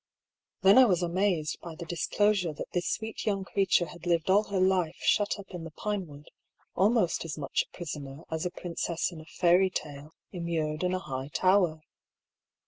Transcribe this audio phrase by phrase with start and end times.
[0.63, 4.45] Then I was amazed by the disclosure that this sweet young creature had lived all
[4.45, 6.07] her life shut up in the Pine 36 I>R.
[6.07, 6.17] PAULL'S THEORY.
[6.17, 6.27] wood,
[6.97, 10.97] almost as much a prisoner as a princess in a fairy tale immured in a
[10.97, 11.81] high tower.